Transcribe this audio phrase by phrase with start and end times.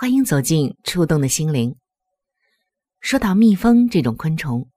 [0.00, 1.76] 欢迎走进触动的心灵。
[3.00, 4.70] 说到蜜蜂这种昆虫，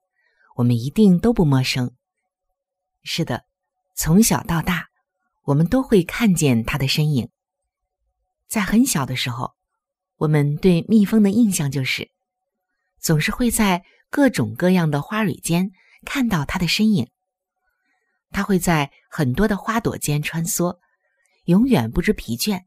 [0.54, 1.94] 我们一定都不陌生。
[3.04, 3.46] 是的，
[3.94, 4.88] 从小到大，
[5.44, 7.30] 我们都会看见它的身影。
[8.48, 9.54] 在很小的时候，
[10.16, 12.10] 我们对蜜蜂的印象就是，
[13.00, 15.70] 总是会在各种各样的花蕊间
[16.04, 17.08] 看到它的身影。
[18.30, 20.78] 它会在很多的花朵间穿梭。
[21.44, 22.64] 永远不知疲倦，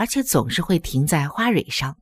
[0.00, 1.98] 而且总是会停在花蕊上，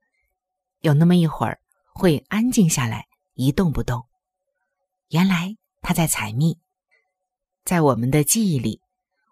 [0.83, 1.59] 有那么一会儿
[1.93, 4.07] 会安静下来，一动不动。
[5.09, 6.61] 原来它在采蜜。
[7.65, 8.81] 在我们的记忆里，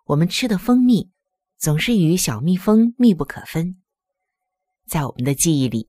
[0.06, 1.12] 我们吃的蜂蜜
[1.56, 3.80] 总是与小蜜蜂密不可分。
[4.88, 5.88] 在我们的记忆里，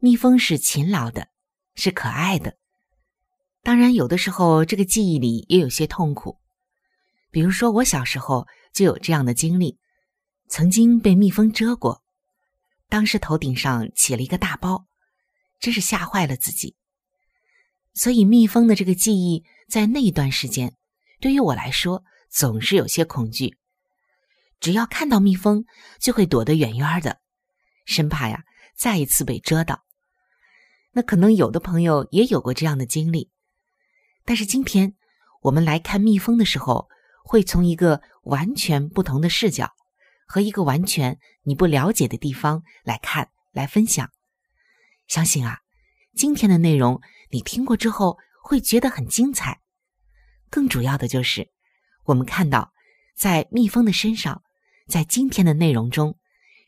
[0.00, 1.28] 蜜蜂是勤劳的，
[1.76, 2.56] 是可爱的。
[3.62, 6.40] 当然，有的时候这个记忆里也有些痛苦，
[7.30, 9.78] 比如说我小时候就有这样的经历。
[10.48, 12.02] 曾经被蜜蜂蛰过，
[12.88, 14.86] 当时头顶上起了一个大包，
[15.60, 16.74] 真是吓坏了自己。
[17.94, 20.74] 所以蜜蜂的这个记忆，在那一段时间，
[21.20, 23.58] 对于我来说总是有些恐惧。
[24.60, 25.64] 只要看到蜜蜂，
[26.00, 27.20] 就会躲得远远的，
[27.84, 28.42] 生怕呀
[28.76, 29.84] 再一次被蛰到。
[30.92, 33.30] 那可能有的朋友也有过这样的经历，
[34.24, 34.94] 但是今天
[35.42, 36.88] 我们来看蜜蜂的时候，
[37.22, 39.74] 会从一个完全不同的视角。
[40.28, 44.12] 和一个完全你不了解的地方来看、来分享，
[45.06, 45.60] 相信啊，
[46.14, 47.00] 今天的内容
[47.30, 49.62] 你听过之后会觉得很精彩。
[50.50, 51.50] 更主要的就是，
[52.04, 52.74] 我们看到
[53.16, 54.42] 在蜜蜂的身上，
[54.86, 56.18] 在今天的内容中，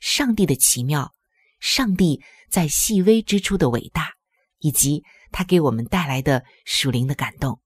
[0.00, 1.14] 上帝的奇妙，
[1.58, 4.14] 上帝在细微之处的伟大，
[4.60, 7.60] 以及他给我们带来的属灵的感动。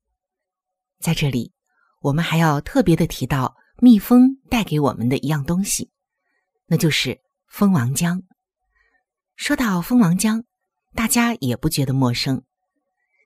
[0.99, 1.53] 在这里，
[2.00, 3.55] 我们还要特别的提到。
[3.77, 5.91] 蜜蜂带给我们的一样东西，
[6.67, 8.23] 那就是蜂王浆。
[9.37, 10.45] 说到蜂王浆，
[10.95, 12.45] 大家也不觉得陌生。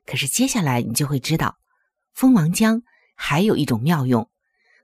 [0.06, 1.58] 可是接下来你就会知道，
[2.14, 2.82] 蜂王浆
[3.14, 4.30] 还有一种妙用，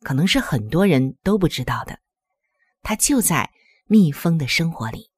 [0.03, 1.99] 可能是很多人都不知道的。
[2.83, 3.51] 它就在
[3.87, 5.11] 蜜蜂的生活里。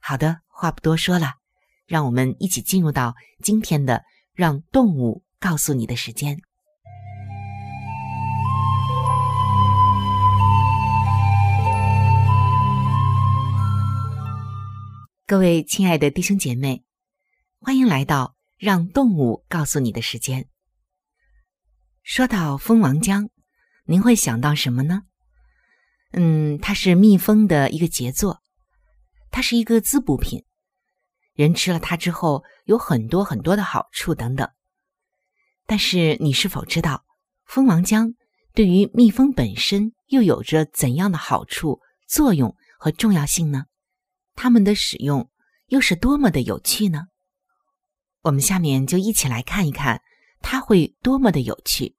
[0.00, 1.34] 好的，话不多说了，
[1.84, 4.02] 让我们一起进入到今天的
[4.32, 6.40] “让动物告诉你的时间”。
[15.28, 16.86] 各位亲爱的弟兄姐妹，
[17.60, 20.48] 欢迎来到让动物告诉你的时间。
[22.02, 23.28] 说到蜂王浆，
[23.84, 25.02] 您会想到什么呢？
[26.12, 28.40] 嗯，它是蜜蜂的一个杰作，
[29.30, 30.46] 它是一个滋补品，
[31.34, 34.48] 人吃了它之后有很多很多的好处等等。
[35.66, 37.04] 但是你是否知道，
[37.44, 38.14] 蜂王浆
[38.54, 43.66] 对于蜜蜂本身又有着怎样的好处、作用和重要性呢？
[44.40, 45.28] 它们的使用
[45.66, 47.08] 又是多么的有趣呢？
[48.20, 50.00] 我们下面就一起来看一看，
[50.40, 51.96] 它会多么的有趣。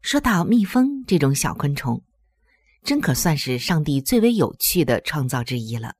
[0.00, 2.02] 说到蜜蜂这种小昆虫，
[2.82, 5.96] 真可算是上帝最为有趣的创造之一了。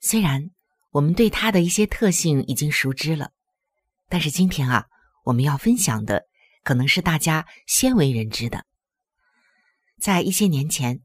[0.00, 0.50] 虽然
[0.92, 3.32] 我们对它的一些特性已经熟知了，
[4.08, 4.86] 但是今天啊，
[5.24, 6.24] 我们要分享的
[6.64, 8.64] 可能是大家鲜为人知的。
[10.00, 11.02] 在一些年前。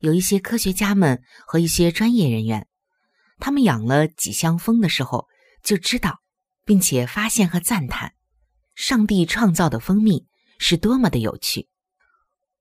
[0.00, 2.66] 有一些科学家们和一些专业人员，
[3.38, 5.28] 他们养了几箱蜂的时候，
[5.62, 6.20] 就知道，
[6.64, 8.14] 并且发现和赞叹，
[8.74, 10.26] 上帝创造的蜂蜜
[10.58, 11.68] 是多么的有趣。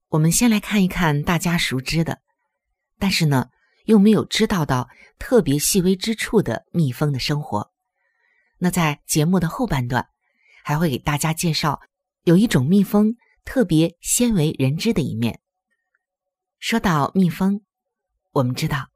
[0.09, 2.21] 我们先来看一看大家熟知的，
[2.99, 3.49] 但是呢，
[3.85, 4.87] 又没有知道到
[5.19, 7.71] 特别细微之处的蜜蜂的生活。
[8.59, 10.07] 那在节目的后半段，
[10.63, 11.81] 还会给大家介绍
[12.23, 15.41] 有一种蜜蜂特别鲜为人知的一面。
[16.59, 17.61] 说到蜜蜂，
[18.31, 18.89] 我们知道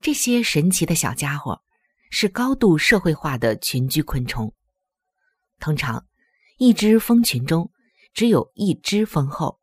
[0.00, 1.62] 这些神奇的小家伙
[2.10, 4.54] 是高度社会化的群居昆虫。
[5.58, 6.06] 通常，
[6.58, 7.70] 一只蜂群中
[8.12, 9.60] 只有一只蜂后，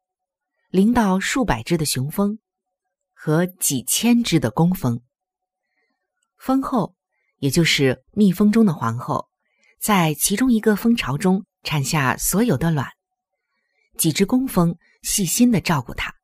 [0.70, 2.40] 零到数百只的雄蜂
[3.14, 5.02] 和几千只的工蜂。
[6.38, 6.96] 蜂后。
[7.40, 9.30] 也就是蜜蜂中的皇后，
[9.78, 12.90] 在其中一个蜂巢中产下所有的卵。
[13.98, 16.15] 几只工蜂细心的照顾它，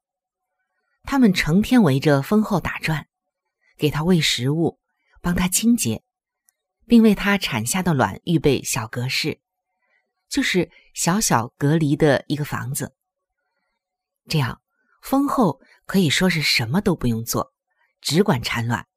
[1.04, 3.08] 他们成天围着蜂后打转，
[3.78, 4.80] 给它喂食物，
[5.22, 6.04] 帮它清洁，
[6.86, 9.40] 并为它产下的卵预备小隔室，
[10.30, 12.96] 就是小小隔离的一个房子。
[14.30, 14.62] 这样，
[15.02, 17.54] 蜂后可以说是什么都不用做，
[18.00, 18.88] 只管产卵。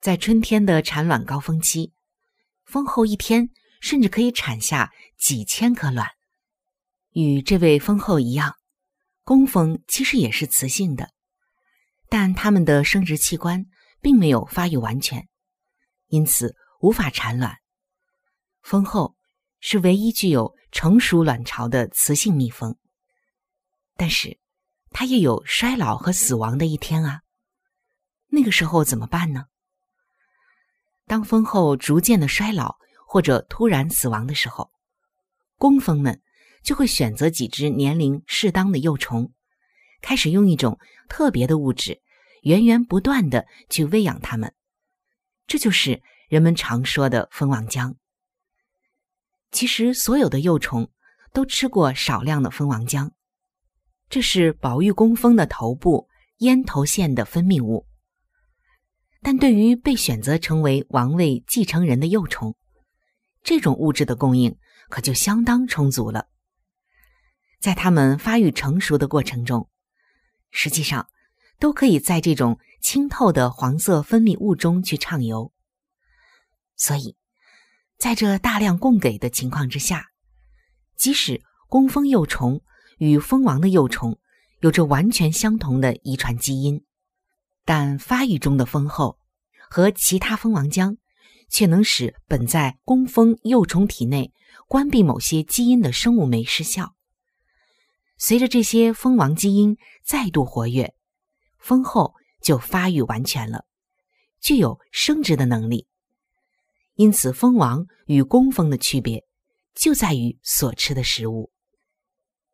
[0.00, 1.94] 在春天的产卵高峰期，
[2.64, 6.10] 蜂后一天甚至可以产下几千颗卵。
[7.12, 8.57] 与这位蜂后一样，
[9.28, 11.10] 工蜂其实也是雌性的，
[12.08, 13.66] 但它们的生殖器官
[14.00, 15.28] 并没有发育完全，
[16.06, 17.58] 因此无法产卵。
[18.62, 19.16] 蜂后
[19.60, 22.78] 是唯一具有成熟卵巢的雌性蜜蜂，
[23.98, 24.38] 但是
[24.92, 27.20] 它也有衰老和死亡的一天啊。
[28.28, 29.44] 那个时候怎么办呢？
[31.06, 32.76] 当蜂后逐渐的衰老
[33.06, 34.70] 或者突然死亡的时候，
[35.58, 36.22] 工蜂们
[36.68, 39.32] 就会选择几只年龄适当的幼虫，
[40.02, 40.78] 开始用一种
[41.08, 42.02] 特别的物质
[42.42, 44.52] 源源不断的去喂养它们。
[45.46, 47.94] 这就是人们常说的蜂王浆。
[49.50, 50.90] 其实，所有的幼虫
[51.32, 53.12] 都吃过少量的蜂王浆，
[54.10, 56.06] 这是宝玉工蜂的头部
[56.40, 57.86] 咽头腺的分泌物。
[59.22, 62.54] 但对于被选择成为王位继承人的幼虫，
[63.42, 64.54] 这种物质的供应
[64.90, 66.28] 可就相当充足了。
[67.58, 69.68] 在它们发育成熟的过程中，
[70.50, 71.08] 实际上
[71.58, 75.52] 都可以在这种清透的黄色分泌物中去畅游。
[76.76, 77.16] 所以，
[77.96, 80.06] 在这大量供给的情况之下，
[80.96, 82.62] 即使工蜂幼虫
[82.98, 84.18] 与蜂王的幼虫
[84.60, 86.84] 有着完全相同的遗传基因。
[87.64, 89.18] 但发育中的蜂后
[89.68, 90.96] 和其他蜂王浆
[91.50, 94.32] 却能使本在工蜂幼虫体内
[94.68, 96.94] 关闭某些基因的生物酶失效。
[98.18, 100.92] 随着这些蜂王基因再度活跃，
[101.56, 103.64] 蜂后就发育完全了，
[104.40, 105.86] 具有生殖的能力。
[106.94, 109.24] 因此，蜂王与工蜂的区别
[109.72, 111.52] 就在于所吃的食物。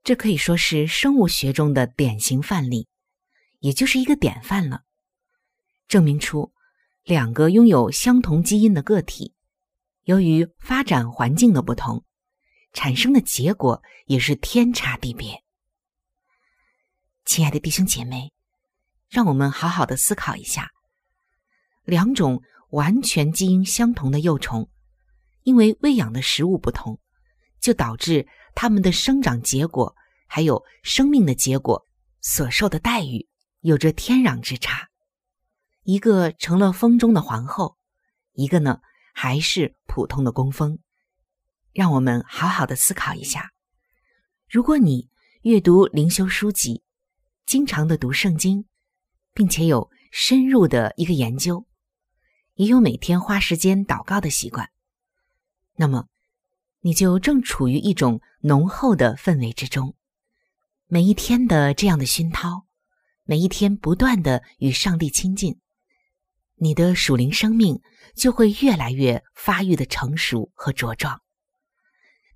[0.02, 2.88] 这可以说是生物学中的典型范例，
[3.61, 4.82] 也就是一个典范了。
[5.88, 6.52] 证明出，
[7.05, 9.32] 两个拥有相同基因的个体，
[10.02, 12.05] 由于发展环境的不同，
[12.75, 15.44] 产生的结果也是天差地别。
[17.25, 18.31] 亲爱的弟兄姐妹，
[19.09, 20.71] 让我们好好的思考一下：
[21.85, 24.69] 两种完全基因相同的幼虫，
[25.43, 27.00] 因为喂养的食物不同，
[27.61, 31.87] 就导致它们的生长结果还有生命的结果
[32.21, 33.26] 所受的待遇
[33.61, 34.88] 有着天壤之差。
[35.83, 37.78] 一个成了风中的皇后，
[38.33, 38.81] 一个呢
[39.14, 40.78] 还是普通的工蜂。
[41.73, 43.50] 让我们好好的思考一下：
[44.49, 45.09] 如果你
[45.43, 46.84] 阅读灵修书籍，
[47.47, 48.67] 经常的读圣经，
[49.33, 51.67] 并且有深入的一个研究，
[52.55, 54.71] 也有每天花时间祷告的习惯，
[55.77, 56.07] 那么
[56.81, 59.95] 你就正处于一种浓厚的氛围之中。
[60.87, 62.67] 每一天的这样的熏陶，
[63.25, 65.59] 每一天不断的与上帝亲近。
[66.57, 67.83] 你的属灵生命
[68.15, 71.21] 就会越来越发育的成熟和茁壮，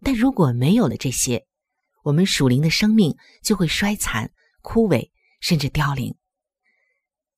[0.03, 1.47] 但如果没有了这些，
[2.03, 5.11] 我们属灵的生命就会衰残、枯萎，
[5.41, 6.17] 甚至凋零。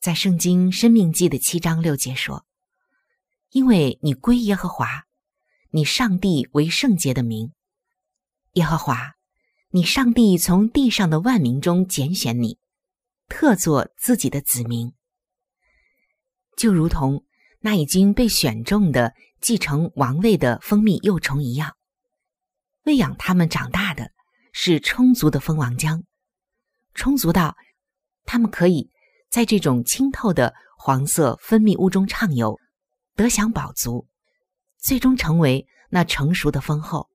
[0.01, 2.47] 在圣经《生命记》的七章六节说
[3.51, 5.05] ：“因为你归耶和华，
[5.71, 7.53] 你上帝为圣洁的名，
[8.53, 9.17] 耶和华，
[9.71, 12.59] 你上帝从地上的万民中拣选你，
[13.29, 14.95] 特作自己的子民。”
[16.57, 17.25] 就如同
[17.61, 21.77] 那已经被选中的继承王位的蜂蜜幼虫一样，
[22.85, 24.13] 喂养它们长大的
[24.53, 26.03] 是充足的蜂王浆，
[26.95, 27.57] 充足到
[28.25, 28.91] 它们可以
[29.29, 32.59] 在这种清透的黄色分泌物中畅游，
[33.15, 34.07] 得享饱足，
[34.79, 37.09] 最终成为那成熟的丰厚。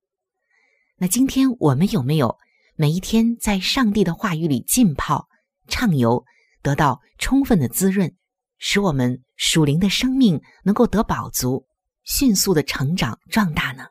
[0.96, 2.38] 那今天我们有没有
[2.74, 5.28] 每一天在上帝的话语里浸泡、
[5.68, 6.24] 畅游，
[6.62, 8.16] 得到充分的滋润，
[8.58, 11.66] 使我们属灵的生命能够得饱足，
[12.04, 13.88] 迅速的成长壮大呢？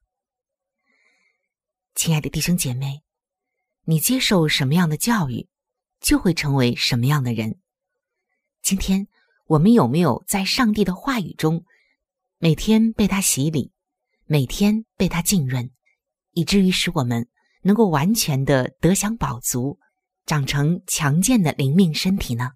[1.93, 3.03] 亲爱的弟兄姐妹，
[3.83, 5.47] 你接受什么样的教育，
[6.05, 7.59] 就会成为什么样的人。
[8.61, 9.07] 今天
[9.47, 11.65] 我们有没有在上帝的话语中，
[12.37, 13.71] 每天被他洗礼，
[14.25, 15.71] 每天被他浸润，
[16.33, 17.27] 以至于使我们
[17.63, 19.79] 能够完全的得享饱足，
[20.27, 22.51] 长成强健的灵命身体呢？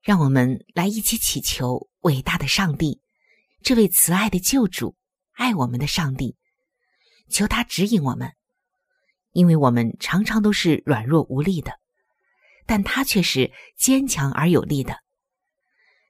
[0.00, 3.02] 让我们来一起祈求伟大的上帝，
[3.60, 4.96] 这位慈爱的救主，
[5.32, 6.34] 爱我们的上帝。
[7.28, 8.32] 求他指引我们，
[9.32, 11.78] 因为我们常常都是软弱无力的，
[12.66, 14.98] 但他却是坚强而有力的。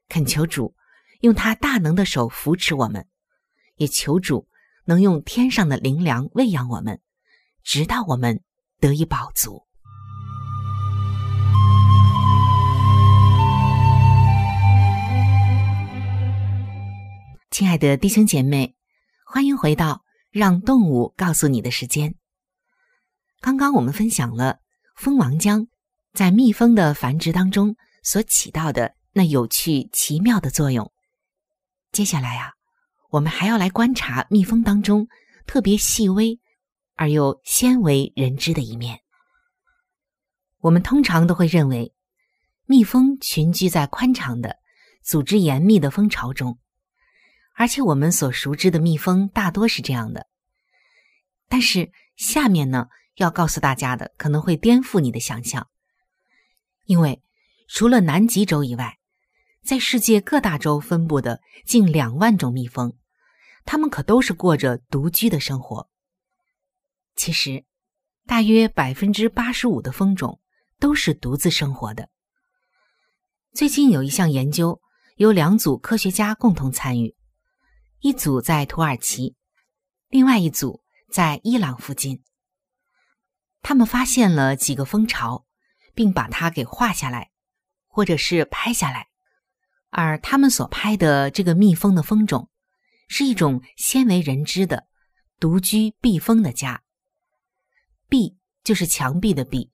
[0.09, 0.75] 恳求主
[1.21, 3.07] 用他大能的手扶持我们，
[3.77, 4.49] 也求主
[4.87, 7.01] 能用天上的灵粮喂养我们，
[7.63, 8.43] 直到我们
[8.81, 9.67] 得以饱足。
[17.51, 18.75] 亲爱的弟兄姐妹，
[19.25, 20.05] 欢迎回到。
[20.33, 22.15] 让动物告诉你的时间。
[23.41, 24.59] 刚刚我们分享了
[24.95, 25.67] 蜂王浆
[26.17, 30.91] 在蜜蜂的繁殖当中所起到的那有趣奇妙的作用。
[31.93, 32.55] 接下来啊，
[33.11, 35.09] 我们还要来观察蜜蜂当中
[35.47, 36.41] 特别细微
[36.95, 39.01] 而又鲜为人知的一面。
[40.61, 41.93] 我们通常都会认为，
[42.65, 44.57] 蜜蜂群居在宽敞的、
[45.03, 46.59] 组织严密的蜂巢中。
[47.55, 50.27] 而且我们所熟知的蜜蜂大多是这样的，
[51.47, 55.69] 但是下面呢要告诉大家的可能会颠覆你的想象，
[56.87, 57.23] 因为
[57.69, 58.99] 除了南极洲以外，
[59.63, 62.97] 在世界各大洲分布的近两万种蜜蜂，
[63.65, 65.89] 它们可都是过着独居的生活。
[67.17, 67.65] 其实，
[68.27, 70.41] 大约百分之八十五的蜂种
[70.79, 72.09] 都是独自生活的。
[73.55, 74.81] 最近有一项研究，
[75.17, 77.17] 由两组科学家共同参与。
[78.01, 79.35] 一组在土耳其，
[80.11, 82.23] 另外一组在伊朗附近。
[83.63, 85.46] 他们发现了几个蜂巢，
[85.97, 87.31] 并把它给画下来，
[87.89, 89.09] 或者是拍下来。
[89.91, 92.51] 而他们所拍的这个蜜蜂的蜂种，
[93.09, 94.87] 是一种鲜为人知的
[95.41, 96.83] 独居避蜂的家。
[98.09, 99.73] 壁就是墙壁的壁，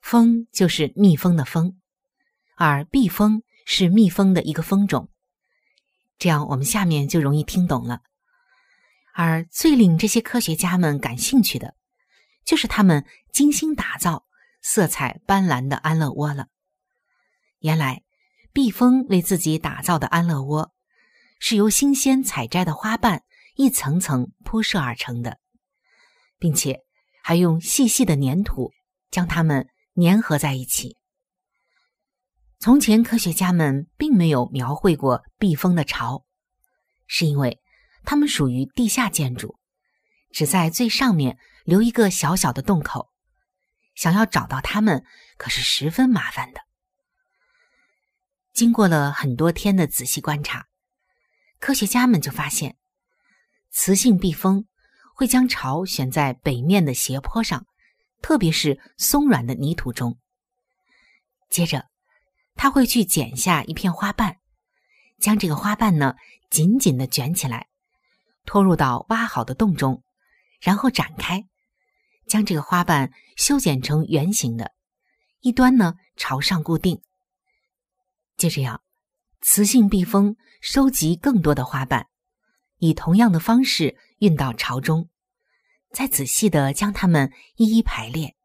[0.00, 1.78] 蜂就是蜜蜂的蜂，
[2.56, 5.08] 而避蜂是蜜蜂的一个蜂种。
[6.18, 8.02] 这样，我们下面就容易听懂了。
[9.14, 11.74] 而最令这些科学家们感兴趣的，
[12.44, 14.26] 就是他们精心打造、
[14.62, 16.48] 色彩斑斓的安乐窝了。
[17.60, 18.02] 原来，
[18.52, 20.72] 蜜蜂为自己打造的安乐窝，
[21.38, 23.22] 是由新鲜采摘的花瓣
[23.54, 25.38] 一层层铺设而成的，
[26.38, 26.80] 并且
[27.22, 28.72] 还用细细的粘土
[29.10, 30.96] 将它们粘合在一起。
[32.58, 36.24] 从前，科学家们并没有描绘过避风的巢，
[37.06, 37.60] 是因为
[38.04, 39.58] 它们属于地下建筑，
[40.30, 43.10] 只在最上面留一个小小的洞口，
[43.96, 45.04] 想要找到它们
[45.36, 46.60] 可是十分麻烦的。
[48.52, 50.68] 经过了很多天的仔细观察，
[51.58, 52.76] 科学家们就发现，
[53.72, 54.66] 雌性蜜蜂
[55.16, 57.66] 会将巢选在北面的斜坡上，
[58.22, 60.20] 特别是松软的泥土中，
[61.50, 61.88] 接着。
[62.58, 64.38] 他会去剪下一片花瓣，
[65.18, 66.16] 将这个花瓣呢
[66.48, 67.68] 紧紧的卷起来，
[68.46, 70.02] 拖入到挖好的洞中，
[70.62, 71.46] 然后展开，
[72.26, 74.72] 将这个花瓣修剪成圆形的，
[75.40, 77.00] 一端呢朝上固定。
[78.36, 78.82] 就这样，
[79.40, 82.08] 雌性蜜蜂收集更多的花瓣，
[82.78, 85.08] 以同样的方式运到巢中，
[85.92, 88.36] 再仔细的将它们一一排列，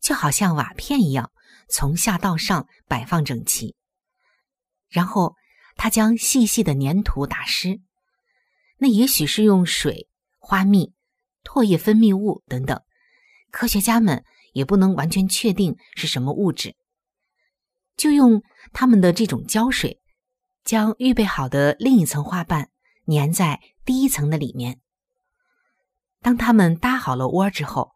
[0.00, 1.30] 就好像瓦片一样。
[1.66, 3.74] 从下到上摆放整齐，
[4.88, 5.34] 然后
[5.76, 7.80] 他将细细的粘土打湿，
[8.76, 10.08] 那也许是用水、
[10.38, 10.93] 花蜜、
[11.44, 12.82] 唾液分泌物等等，
[13.50, 16.74] 科学家们也不能完全确定是什么物质。
[17.96, 20.00] 就用他们的这种胶水，
[20.64, 22.70] 将预备好的另一层花瓣
[23.06, 24.80] 粘在第一层的里面。
[26.20, 27.92] 当他们搭好了窝之后，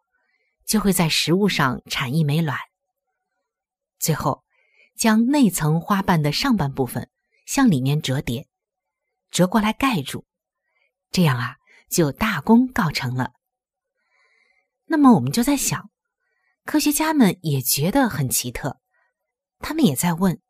[0.65, 2.57] 就会在食物上产一枚卵。
[3.97, 4.45] 最后，
[4.95, 7.09] 将内层花瓣的上半部分
[7.45, 8.47] 向里面折叠，
[9.31, 10.25] 折过来盖住，
[11.11, 11.57] 这样啊，
[11.89, 13.33] 就大功告成了。
[14.91, 15.91] 那么我们就在想，
[16.65, 18.79] 科学家们也觉得很奇特，
[19.59, 20.41] 他们也在问：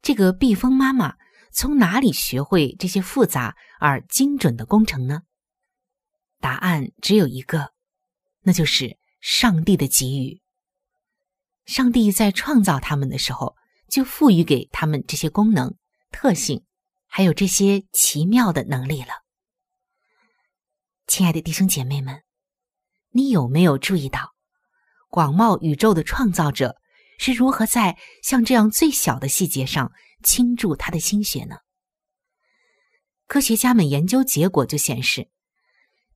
[0.00, 1.16] 这个蜜蜂妈妈
[1.52, 5.22] 从哪里学会这些复杂而精准的工程呢？
[6.40, 7.74] 答案只有一个，
[8.40, 10.40] 那就是上帝的给予。
[11.66, 13.56] 上帝在创造他们的时候，
[13.88, 15.76] 就赋予给他们这些功能、
[16.10, 16.64] 特性，
[17.06, 19.22] 还有这些奇妙的能力了。
[21.06, 22.22] 亲爱的弟兄姐妹们，
[23.12, 24.34] 你有没有注意到，
[25.08, 26.76] 广袤宇宙的创造者
[27.18, 31.56] 是如何在像这样最小的细节上倾注他的心血呢？
[33.26, 35.28] 科学家们研究结果就显示。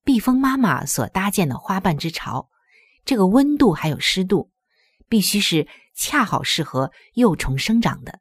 [0.07, 2.51] 蜜蜂妈妈所搭建的花瓣之巢，
[3.07, 4.51] 这个温度还有湿度，
[5.09, 8.21] 必须是恰好适合幼虫生长的。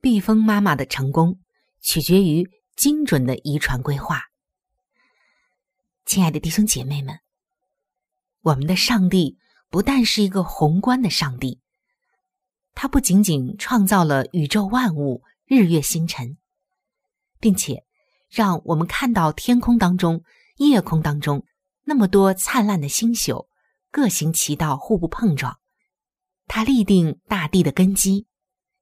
[0.00, 1.38] 蜜蜂妈妈的成功
[1.82, 4.22] 取决于精准的遗传规划。
[6.06, 7.18] 亲爱的弟兄姐妹们，
[8.44, 9.38] 我们的上帝
[9.70, 11.60] 不但是一个宏观的上帝，
[12.74, 16.36] 他不仅仅创造了宇宙万物、日月星辰，
[17.40, 17.84] 并且
[18.28, 20.22] 让我们看到天空当中。
[20.58, 21.44] 夜空当中
[21.82, 23.48] 那么多灿烂的星宿，
[23.90, 25.58] 各行其道，互不碰撞。
[26.46, 28.28] 他立定大地的根基，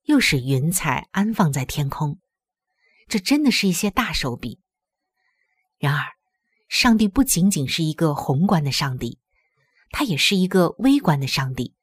[0.02, 2.18] 又使云彩安放在天空。
[3.08, 4.60] 这真的是一些大手笔。
[5.78, 6.04] 然而，
[6.68, 9.18] 上帝不仅仅是一个宏观的上帝，
[9.92, 11.76] 他也是一个微观的上帝。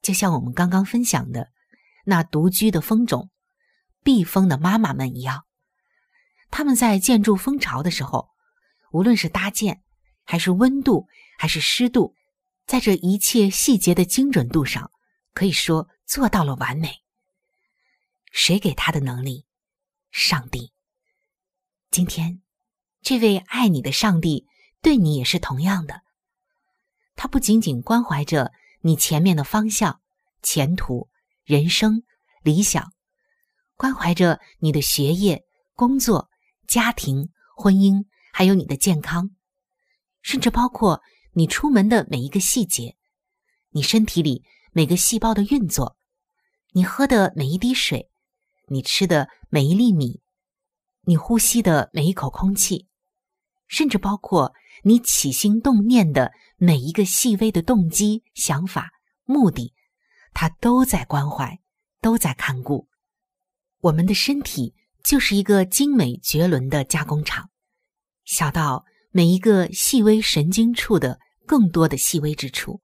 [0.00, 1.50] 就像我们刚刚分享的
[2.04, 3.30] 那独居的蜂种——
[4.04, 5.44] 蜜蜂的妈妈们一样，
[6.50, 8.30] 他们在建筑蜂巢的时候。
[8.92, 9.84] 无论是搭建，
[10.24, 11.06] 还是温度，
[11.38, 12.16] 还是湿度，
[12.66, 14.90] 在这一切细节的精准度上，
[15.32, 16.96] 可以说做到了完美。
[18.32, 19.46] 谁给他的能力？
[20.10, 20.72] 上帝。
[21.92, 22.42] 今天，
[23.00, 24.48] 这位爱你的上帝
[24.82, 26.02] 对你也是同样的。
[27.16, 30.00] 它不仅仅关怀着你前面的方向、
[30.42, 31.08] 前途、
[31.44, 32.02] 人生、
[32.42, 32.92] 理想，
[33.76, 36.28] 关怀着你的学业、工作、
[36.66, 38.04] 家庭、婚姻。
[38.32, 39.32] 还有你的健康，
[40.22, 42.96] 甚至包括你出门的每一个细节，
[43.70, 45.96] 你身体里每个细胞的运作，
[46.70, 48.08] 你喝的每一滴水，
[48.68, 50.22] 你吃的每一粒米，
[51.02, 52.86] 你呼吸的每一口空气，
[53.66, 54.54] 甚至包括
[54.84, 56.30] 你起心动念的
[56.62, 58.90] 每一个细微的动机、想法、
[59.24, 59.72] 目的，
[60.34, 61.58] 他都在关怀，
[62.02, 62.86] 都在看顾。
[63.80, 67.48] 我们的身体就是一个精美绝伦的加工厂。
[68.26, 72.82] 小到每一个细微神经处的更多的细微之处，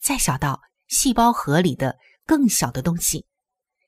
[0.00, 3.26] 再小到细胞核里的更小的东西，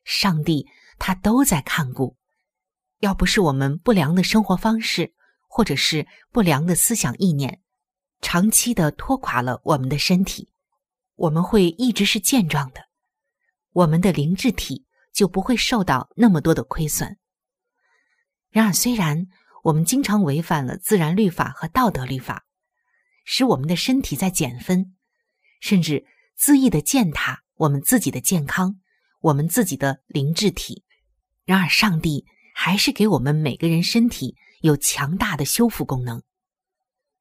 [0.03, 0.67] 上帝
[0.99, 2.17] 他都在看顾。
[2.99, 5.15] 要不是我们不良的生活方式，
[5.47, 7.61] 或者是不良的思想意念，
[8.25, 10.49] 长期的拖垮了我们的身体，
[11.15, 12.81] 我们会一直是健壮的，
[13.73, 17.19] 我们的灵智体就不会受到那么多的亏损。
[18.51, 19.29] 然而，虽然。
[19.65, 22.45] 我们经常违反了自然律法和道德律法，
[23.25, 24.95] 使我们的身体在减分，
[25.59, 26.05] 甚至
[26.39, 28.79] 恣意的践踏我们自己的健康，
[29.23, 30.85] 我们自己的灵智体。
[31.47, 36.23] 然而，上帝还是给我们每个人身体有强大的修复功能。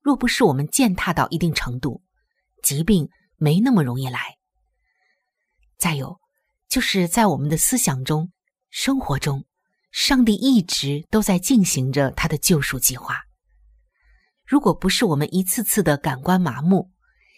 [0.04, 2.04] 若不是我们践踏到一定程度，
[2.62, 4.38] 疾病没那么容易来。
[5.80, 6.20] 再有，
[6.70, 8.32] 就是在我们的思想中、
[8.70, 9.44] 生活中。
[9.92, 13.22] 上帝一直都在进行着他的救赎计划。
[14.44, 16.89] 如果不是我们一次次的感官麻木，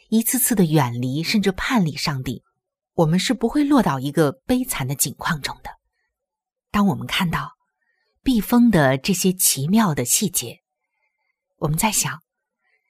[0.08, 2.44] 一次次的远离甚至叛离上帝，
[2.94, 5.70] 我们是不会落到一个悲惨的境况中的。
[6.72, 7.52] 当我们看到
[8.24, 10.62] 避风的这些奇妙的细节，
[11.58, 12.22] 我们在想：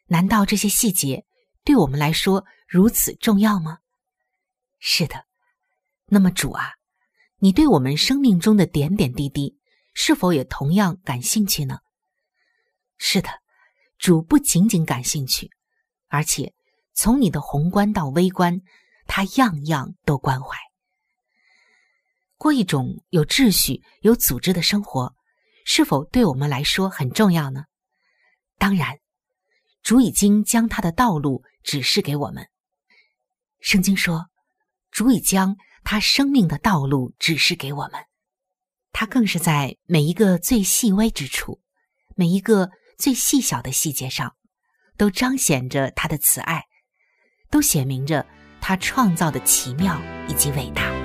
[0.06, 1.26] 难道这些细节
[1.64, 3.80] 对我们来说如此重要吗？
[4.80, 5.26] 是的。
[6.08, 6.74] 那么主啊。
[7.40, 9.60] 你对我们生命中的点点滴滴，
[9.94, 11.80] 是否也同样感兴趣呢？
[12.98, 13.30] 是的，
[14.00, 15.52] 主不仅仅感兴趣，
[16.08, 16.54] 而且
[16.94, 18.62] 从你的宏观到微观，
[19.06, 20.58] 他样样都关怀。
[22.38, 25.14] 过一种有秩序、有组织的生活，
[25.66, 27.66] 是否对我们来说很重要呢？
[28.58, 28.98] 当然，
[29.86, 32.50] 主已经将他的道路指示给我们。
[33.62, 34.26] 圣经说，
[34.92, 35.56] 主已将。
[35.88, 38.06] 他生命的道路指示给我们，
[38.92, 41.62] 他更是在每一个最细微之处，
[42.16, 44.36] 每一个最细小的细节上，
[44.98, 46.64] 都彰显着他的慈爱，
[47.52, 48.26] 都写明着
[48.60, 51.05] 他创造的奇妙以及伟大。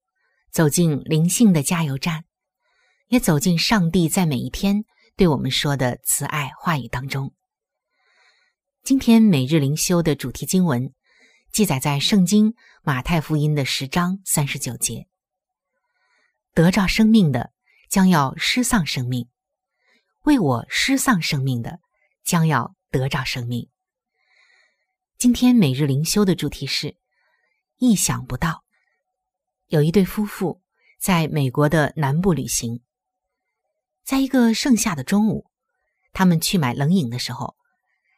[0.51, 2.25] 走进灵性的加油站，
[3.07, 4.83] 也走进上帝在每一天
[5.15, 7.33] 对我们说的慈爱话语当中。
[8.83, 10.93] 今天每日灵修的主题经文
[11.51, 15.07] 记载在圣经马太福音的十章三十九节
[16.53, 17.53] ：“得着生命的
[17.89, 19.29] 将要失丧生命，
[20.23, 21.79] 为我失丧生命的
[22.23, 23.69] 将要得着生命。”
[25.17, 26.97] 今天每日灵修的主题是。
[27.83, 28.63] 意想不到，
[29.71, 30.61] 有一对夫妇
[30.99, 32.81] 在美国的南部旅行，
[34.03, 35.49] 在一个盛夏的中午，
[36.11, 37.55] 他们去买冷饮的时候，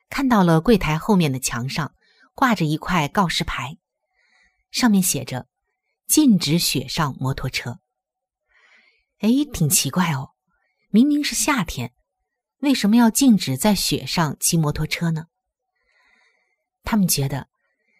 [0.09, 1.93] 看到了柜台后面的墙上
[2.33, 3.77] 挂着一块告示牌，
[4.71, 5.47] 上面写着
[6.09, 7.79] “禁止雪上摩托车”。
[9.21, 10.31] 哎，挺奇怪哦，
[10.89, 11.93] 明明是夏天，
[12.61, 15.27] 为什么要禁止在雪上骑摩托车呢？
[16.83, 17.47] 他们觉得。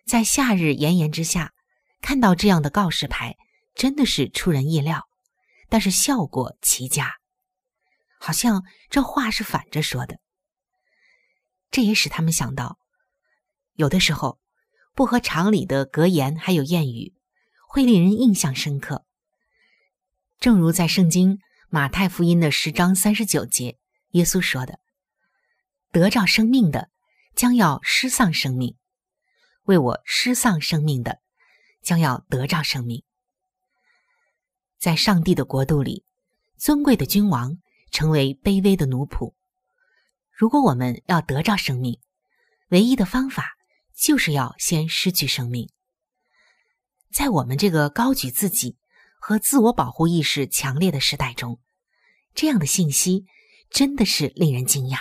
[0.06, 1.54] 在夏日炎炎之下，
[2.04, 3.38] 看到这样的告示牌，
[3.76, 5.08] 真的是出人意料，
[5.70, 7.16] 但是效果奇佳，
[8.20, 10.20] 好像这话是反着说的。
[11.72, 12.78] 这也使他们想到，
[13.76, 14.38] 有的时候
[14.94, 17.14] 不合常理的格言还有谚语，
[17.70, 19.06] 会令人印象深刻。
[20.42, 21.40] 正如在圣经
[21.70, 23.78] 马太福音的十章三十九节，
[24.10, 24.82] 耶稣说的
[25.94, 26.90] ：“得着生命的，
[27.34, 28.76] 将要失丧生命。”
[29.64, 31.22] 为我失丧生命的，
[31.84, 33.04] 将要得着生命。
[34.80, 36.04] 在上帝的国度里，
[36.58, 37.60] 尊贵的君王
[37.92, 39.36] 成为卑微的奴仆。
[40.32, 42.00] 如果我们要得着生命，
[42.70, 43.52] 唯一的方法
[43.96, 45.70] 就是要先失去生命。
[47.12, 48.78] 在我们这个高举自己
[49.20, 51.60] 和自我保护意识强烈的时代中，
[52.34, 53.26] 这样的信息
[53.70, 54.98] 真的是令人惊讶。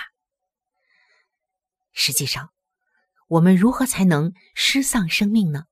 [1.92, 2.50] 实际上。
[3.28, 5.64] 我们如何才能失丧生命呢？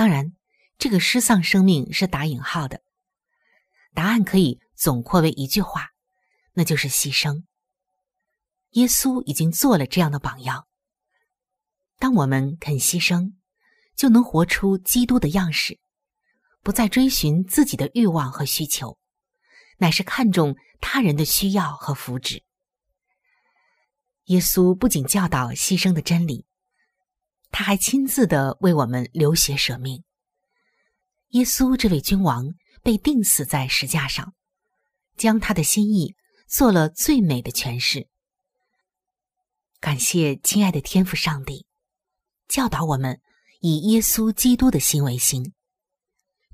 [0.00, 0.32] 当然，
[0.78, 2.80] 这个失丧生命是打引号的。
[3.92, 5.90] 答案可以总括为一句话，
[6.54, 7.44] 那就是牺牲。
[8.70, 10.66] 耶稣已经做了这样的榜样。
[11.98, 13.34] 当我们肯牺牲，
[13.94, 15.78] 就能活出基督的样式，
[16.62, 18.96] 不再追寻自己的欲望和需求，
[19.76, 22.42] 乃是看重他人的需要和福祉。
[24.28, 26.46] 耶稣不仅教导牺牲的真理，
[27.50, 30.02] 他还亲自的为我们流血舍命。
[31.30, 34.34] 耶稣这位君王被钉死在石架上，
[35.16, 36.14] 将他的心意
[36.48, 38.08] 做了最美的诠释。
[39.78, 41.66] 感谢亲爱的天父上帝，
[42.48, 43.20] 教导我们
[43.60, 45.52] 以耶稣基督的心为心。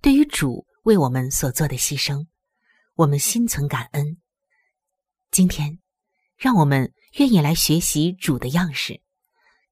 [0.01, 2.27] 对于主为我们所做的牺牲，
[2.95, 4.19] 我们心存感恩。
[5.31, 5.79] 今天，
[6.37, 6.93] 让我们。
[7.19, 9.01] 愿意来学习主的样式，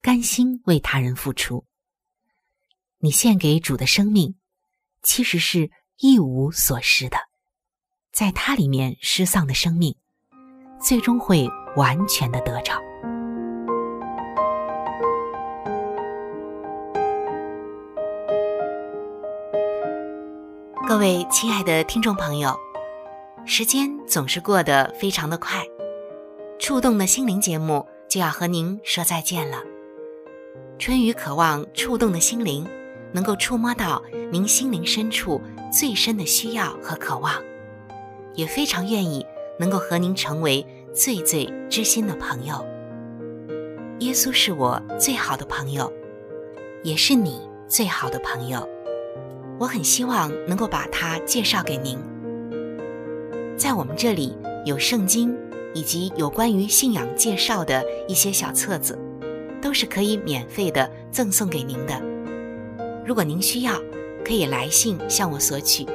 [0.05, 1.65] 甘心为他人付出。
[2.99, 4.35] 你献给主的生命，
[5.03, 7.17] 其实是一无所失的。
[8.13, 9.97] 在他里面失丧的生命，
[10.79, 12.75] 最终会完全的得着。
[20.87, 22.55] 各位亲爱的听众朋友，
[23.47, 25.65] 时间总是过得非常的快。
[26.59, 29.74] 触动的心灵节目就要和您说再见了。
[30.79, 32.67] 春雨渴望触动的心灵
[33.13, 35.41] 能够触摸到您心灵深处
[35.73, 37.33] 最深的需要和渴望，
[38.35, 39.25] 也非常愿意
[39.59, 42.65] 能够和您成为最最知心的朋友。
[44.01, 45.91] 耶稣是我最好的朋友，
[46.83, 48.69] 也是你最好的朋友。
[49.59, 51.99] 我很希望能够把他介绍给您。
[53.57, 55.35] 在我们这里有圣经。
[55.77, 58.97] 以及有关于信仰介绍的一些小册子，
[59.65, 61.99] 都是可以免费的赠送给您的。
[63.03, 63.73] 如果您需要，
[64.23, 65.87] 可以来信向我索取。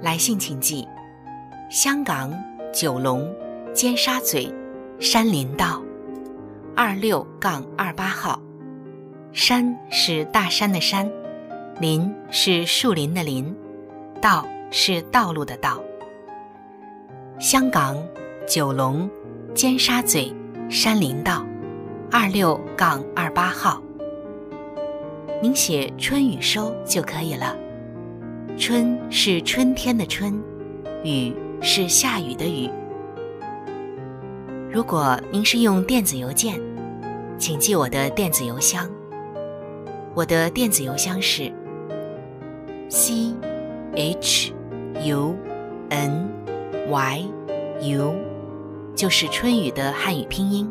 [0.00, 0.88] 来信请寄：
[1.68, 2.32] 香港
[2.72, 3.30] 九龙
[3.74, 4.50] 尖沙咀
[4.98, 5.82] 山林道。
[6.74, 8.40] 二六杠二八号。
[9.34, 11.10] 山是大山的山，
[11.78, 13.54] 林是树林的林，
[14.18, 15.78] 道是道路的道。
[17.38, 18.02] 香港
[18.48, 19.10] 九龙
[19.54, 20.34] 尖沙咀
[20.70, 21.45] 山林道
[22.10, 23.82] 二六杠二八号。
[25.42, 27.56] 您写春雨收就可以了。
[28.56, 30.40] 春是春天的春，
[31.04, 32.70] 雨是下雨的雨。
[34.70, 36.60] 如果您是用电子邮件，
[37.38, 38.88] 请记我的电子邮箱。
[40.14, 41.52] 我的电子邮箱是
[42.88, 43.34] c
[43.94, 44.52] h
[45.02, 45.36] u
[45.90, 46.28] n
[46.88, 47.28] y
[47.82, 48.14] u，
[48.94, 50.70] 就是春雨的汉语拼音。